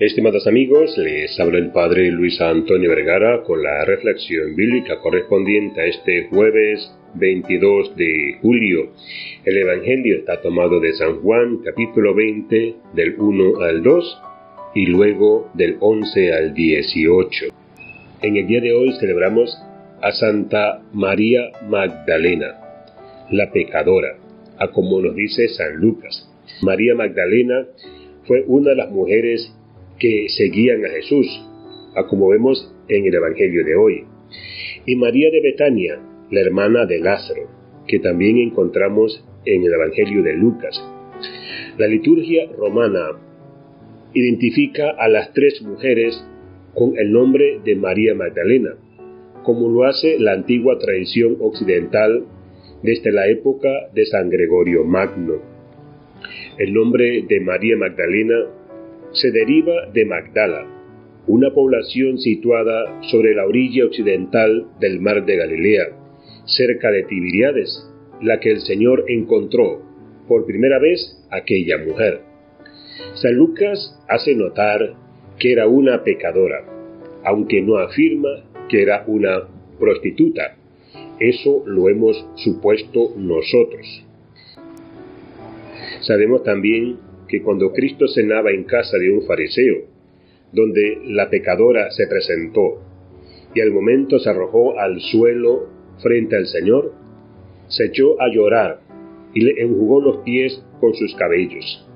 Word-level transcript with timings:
Estimados 0.00 0.46
amigos, 0.46 0.96
les 0.96 1.38
habla 1.38 1.58
el 1.58 1.72
Padre 1.72 2.10
Luis 2.10 2.40
Antonio 2.40 2.88
Vergara 2.88 3.42
con 3.42 3.62
la 3.62 3.84
reflexión 3.84 4.56
bíblica 4.56 4.98
correspondiente 4.98 5.78
a 5.78 5.84
este 5.84 6.26
jueves 6.30 6.90
22 7.16 7.94
de 7.96 8.38
julio. 8.40 8.92
El 9.44 9.58
Evangelio 9.58 10.16
está 10.16 10.40
tomado 10.40 10.80
de 10.80 10.94
San 10.94 11.20
Juan, 11.20 11.58
capítulo 11.62 12.14
20, 12.14 12.76
del 12.94 13.14
1 13.20 13.60
al 13.60 13.82
2 13.82 14.22
y 14.74 14.86
luego 14.86 15.50
del 15.52 15.76
11 15.80 16.32
al 16.32 16.54
18. 16.54 17.46
En 18.22 18.38
el 18.38 18.46
día 18.46 18.62
de 18.62 18.72
hoy 18.72 18.94
celebramos 18.98 19.54
a 20.00 20.12
Santa 20.12 20.80
María 20.94 21.42
Magdalena, 21.68 22.58
la 23.30 23.52
pecadora, 23.52 24.16
a 24.58 24.68
como 24.68 25.02
nos 25.02 25.14
dice 25.14 25.46
San 25.48 25.76
Lucas. 25.76 26.26
María 26.62 26.94
Magdalena 26.94 27.66
fue 28.24 28.44
una 28.46 28.70
de 28.70 28.76
las 28.76 28.90
mujeres 28.90 29.54
que 30.00 30.26
seguían 30.30 30.84
a 30.84 30.88
Jesús, 30.88 31.26
a 31.94 32.06
como 32.06 32.28
vemos 32.28 32.74
en 32.88 33.06
el 33.06 33.14
Evangelio 33.14 33.64
de 33.64 33.76
hoy. 33.76 34.04
Y 34.86 34.96
María 34.96 35.30
de 35.30 35.42
Betania, 35.42 36.00
la 36.30 36.40
hermana 36.40 36.86
de 36.86 36.98
Lázaro, 36.98 37.48
que 37.86 38.00
también 38.00 38.38
encontramos 38.38 39.24
en 39.44 39.62
el 39.62 39.72
Evangelio 39.72 40.22
de 40.22 40.34
Lucas. 40.34 40.82
La 41.76 41.86
liturgia 41.86 42.50
romana 42.56 43.18
identifica 44.14 44.90
a 44.90 45.08
las 45.08 45.32
tres 45.34 45.62
mujeres 45.62 46.24
con 46.74 46.96
el 46.98 47.12
nombre 47.12 47.60
de 47.64 47.76
María 47.76 48.14
Magdalena, 48.14 48.70
como 49.42 49.68
lo 49.68 49.84
hace 49.84 50.18
la 50.18 50.32
antigua 50.32 50.78
tradición 50.78 51.36
occidental 51.40 52.24
desde 52.82 53.12
la 53.12 53.28
época 53.28 53.68
de 53.94 54.06
San 54.06 54.30
Gregorio 54.30 54.84
Magno. 54.84 55.34
El 56.58 56.72
nombre 56.72 57.24
de 57.28 57.40
María 57.40 57.76
Magdalena 57.76 58.59
se 59.12 59.30
deriva 59.30 59.86
de 59.92 60.04
Magdala, 60.04 60.66
una 61.26 61.52
población 61.52 62.18
situada 62.18 63.02
sobre 63.10 63.34
la 63.34 63.46
orilla 63.46 63.84
occidental 63.84 64.66
del 64.80 65.00
mar 65.00 65.24
de 65.24 65.36
Galilea, 65.36 65.88
cerca 66.44 66.90
de 66.90 67.04
Tiberiades, 67.04 67.86
la 68.20 68.40
que 68.40 68.50
el 68.50 68.60
Señor 68.60 69.04
encontró 69.08 69.82
por 70.28 70.46
primera 70.46 70.78
vez 70.78 71.24
aquella 71.30 71.78
mujer. 71.78 72.20
San 73.14 73.34
Lucas 73.34 73.98
hace 74.08 74.34
notar 74.34 74.94
que 75.38 75.52
era 75.52 75.66
una 75.66 76.04
pecadora, 76.04 76.64
aunque 77.24 77.62
no 77.62 77.78
afirma 77.78 78.28
que 78.68 78.82
era 78.82 79.04
una 79.06 79.48
prostituta. 79.78 80.56
Eso 81.18 81.62
lo 81.66 81.88
hemos 81.88 82.26
supuesto 82.36 83.14
nosotros. 83.16 84.06
Sabemos 86.00 86.42
también 86.44 86.98
que 87.30 87.42
cuando 87.42 87.72
Cristo 87.72 88.08
cenaba 88.08 88.50
en 88.50 88.64
casa 88.64 88.98
de 88.98 89.10
un 89.10 89.22
fariseo, 89.22 89.84
donde 90.52 90.98
la 91.04 91.30
pecadora 91.30 91.90
se 91.92 92.08
presentó 92.08 92.82
y 93.54 93.60
al 93.60 93.70
momento 93.70 94.18
se 94.18 94.28
arrojó 94.28 94.78
al 94.78 95.00
suelo 95.00 95.68
frente 96.02 96.36
al 96.36 96.46
Señor, 96.46 96.92
se 97.68 97.86
echó 97.86 98.20
a 98.20 98.28
llorar 98.28 98.80
y 99.32 99.42
le 99.42 99.62
enjugó 99.62 100.00
los 100.00 100.18
pies 100.18 100.60
con 100.80 100.92
sus 100.94 101.14
cabellos. 101.14 101.86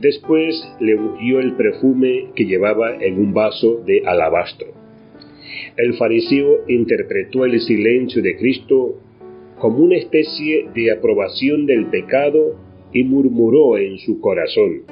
Después 0.00 0.62
le 0.80 0.96
ungió 0.96 1.40
el 1.40 1.54
perfume 1.54 2.30
que 2.36 2.44
llevaba 2.44 2.94
en 3.02 3.18
un 3.18 3.32
vaso 3.32 3.82
de 3.86 4.02
alabastro. 4.04 4.68
El 5.78 5.94
fariseo 5.94 6.68
interpretó 6.68 7.46
el 7.46 7.58
silencio 7.60 8.20
de 8.20 8.36
Cristo 8.36 8.98
como 9.58 9.78
una 9.78 9.96
especie 9.96 10.68
de 10.74 10.92
aprobación 10.92 11.64
del 11.64 11.86
pecado 11.86 12.58
y 12.92 13.04
murmuró 13.04 13.78
en 13.78 13.98
su 13.98 14.20
corazón. 14.20 14.82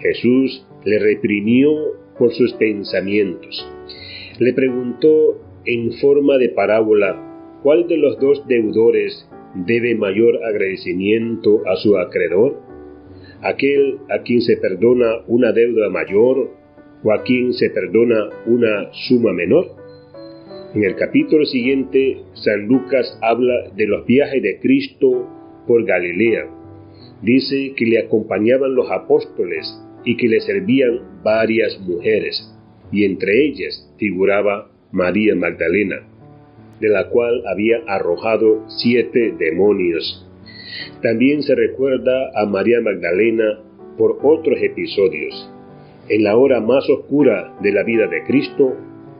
Jesús 0.00 0.66
le 0.84 0.98
reprimió 0.98 1.70
por 2.18 2.32
sus 2.32 2.52
pensamientos. 2.54 3.66
Le 4.38 4.52
preguntó 4.52 5.40
en 5.64 5.92
forma 5.94 6.38
de 6.38 6.50
parábola 6.50 7.60
cuál 7.62 7.88
de 7.88 7.96
los 7.96 8.18
dos 8.20 8.46
deudores 8.46 9.28
debe 9.54 9.94
mayor 9.94 10.44
agradecimiento 10.44 11.62
a 11.66 11.76
su 11.76 11.96
acreedor, 11.98 12.60
aquel 13.42 13.98
a 14.10 14.22
quien 14.22 14.40
se 14.40 14.56
perdona 14.56 15.22
una 15.26 15.52
deuda 15.52 15.90
mayor 15.90 16.50
o 17.02 17.12
a 17.12 17.22
quien 17.22 17.52
se 17.52 17.70
perdona 17.70 18.28
una 18.46 18.92
suma 18.92 19.32
menor. 19.32 19.66
En 20.74 20.84
el 20.84 20.96
capítulo 20.96 21.44
siguiente, 21.46 22.18
San 22.34 22.66
Lucas 22.66 23.18
habla 23.22 23.70
de 23.74 23.86
los 23.86 24.06
viajes 24.06 24.42
de 24.42 24.58
Cristo 24.60 25.26
por 25.66 25.84
Galilea 25.84 26.57
dice 27.22 27.74
que 27.76 27.86
le 27.86 27.98
acompañaban 27.98 28.74
los 28.74 28.90
apóstoles 28.90 29.66
y 30.04 30.16
que 30.16 30.28
le 30.28 30.40
servían 30.40 31.22
varias 31.22 31.78
mujeres, 31.80 32.54
y 32.92 33.04
entre 33.04 33.46
ellas 33.46 33.92
figuraba 33.98 34.70
María 34.92 35.34
Magdalena, 35.34 36.06
de 36.80 36.88
la 36.88 37.08
cual 37.08 37.42
había 37.46 37.78
arrojado 37.86 38.64
siete 38.68 39.34
demonios. 39.38 40.26
También 41.02 41.42
se 41.42 41.54
recuerda 41.54 42.30
a 42.34 42.46
María 42.46 42.80
Magdalena 42.80 43.60
por 43.96 44.18
otros 44.22 44.58
episodios. 44.62 45.50
En 46.08 46.24
la 46.24 46.36
hora 46.36 46.60
más 46.60 46.88
oscura 46.88 47.54
de 47.60 47.72
la 47.72 47.82
vida 47.82 48.06
de 48.06 48.22
Cristo, 48.24 48.76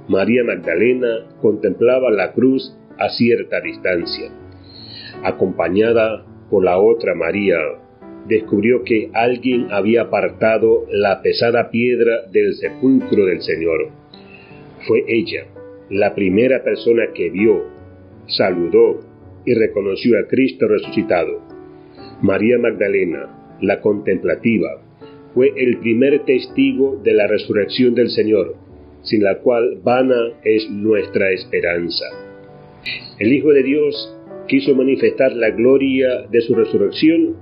María 0.08 0.42
Magdalena 0.44 1.26
contemplaba 1.42 2.10
la 2.10 2.32
cruz 2.32 2.74
a 2.98 3.10
cierta 3.10 3.60
distancia, 3.60 4.30
acompañada 5.22 6.24
por 6.48 6.64
la 6.64 6.78
otra 6.78 7.14
María, 7.14 7.56
descubrió 8.28 8.84
que 8.84 9.10
alguien 9.14 9.68
había 9.70 10.02
apartado 10.02 10.86
la 10.90 11.22
pesada 11.22 11.70
piedra 11.70 12.26
del 12.30 12.54
sepulcro 12.54 13.24
del 13.26 13.40
Señor. 13.40 13.88
Fue 14.86 15.04
ella, 15.08 15.46
la 15.90 16.14
primera 16.14 16.62
persona 16.62 17.04
que 17.14 17.30
vio, 17.30 17.64
saludó 18.26 19.00
y 19.44 19.54
reconoció 19.54 20.18
a 20.18 20.26
Cristo 20.28 20.68
resucitado. 20.68 21.40
María 22.20 22.58
Magdalena, 22.58 23.56
la 23.60 23.80
contemplativa, 23.80 24.82
fue 25.34 25.52
el 25.56 25.78
primer 25.78 26.24
testigo 26.24 27.00
de 27.02 27.14
la 27.14 27.26
resurrección 27.26 27.94
del 27.94 28.10
Señor, 28.10 28.56
sin 29.02 29.22
la 29.22 29.38
cual 29.38 29.80
vana 29.82 30.32
es 30.44 30.68
nuestra 30.70 31.30
esperanza. 31.30 32.04
El 33.18 33.32
Hijo 33.32 33.50
de 33.50 33.62
Dios 33.62 34.14
quiso 34.48 34.74
manifestar 34.74 35.32
la 35.32 35.50
gloria 35.50 36.26
de 36.30 36.40
su 36.40 36.54
resurrección 36.54 37.36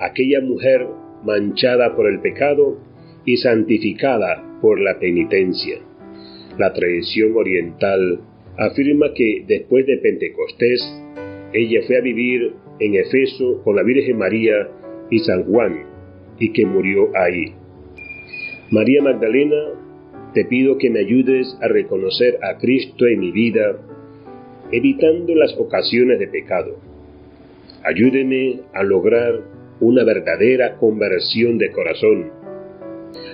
aquella 0.00 0.40
mujer 0.40 0.86
manchada 1.24 1.94
por 1.94 2.08
el 2.08 2.20
pecado 2.20 2.78
y 3.24 3.36
santificada 3.36 4.42
por 4.60 4.80
la 4.80 4.98
penitencia. 4.98 5.78
La 6.58 6.72
tradición 6.72 7.36
oriental 7.36 8.20
afirma 8.56 9.12
que 9.14 9.44
después 9.46 9.86
de 9.86 9.98
Pentecostés, 9.98 10.82
ella 11.52 11.80
fue 11.86 11.98
a 11.98 12.00
vivir 12.00 12.54
en 12.78 12.94
Efeso 12.94 13.62
con 13.62 13.76
la 13.76 13.82
Virgen 13.82 14.18
María 14.18 14.68
y 15.10 15.18
San 15.20 15.44
Juan, 15.44 15.84
y 16.38 16.52
que 16.52 16.64
murió 16.64 17.10
ahí. 17.14 17.52
María 18.70 19.02
Magdalena, 19.02 19.56
te 20.32 20.44
pido 20.44 20.78
que 20.78 20.90
me 20.90 21.00
ayudes 21.00 21.58
a 21.60 21.68
reconocer 21.68 22.38
a 22.42 22.56
Cristo 22.58 23.06
en 23.06 23.20
mi 23.20 23.32
vida, 23.32 23.78
evitando 24.72 25.34
las 25.34 25.54
ocasiones 25.58 26.18
de 26.18 26.28
pecado. 26.28 26.78
Ayúdeme 27.82 28.60
a 28.72 28.82
lograr 28.82 29.42
una 29.80 30.04
verdadera 30.04 30.76
conversión 30.76 31.58
de 31.58 31.70
corazón, 31.72 32.30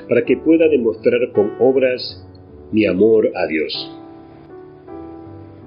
para 0.09 0.25
que 0.25 0.37
pueda 0.37 0.69
demostrar 0.69 1.33
con 1.33 1.53
obras 1.59 2.25
mi 2.73 2.87
amor 2.87 3.31
a 3.35 3.47
Dios. 3.47 3.73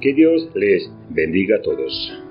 Que 0.01 0.13
Dios 0.13 0.49
les 0.55 0.89
bendiga 1.09 1.57
a 1.57 1.61
todos. 1.61 2.28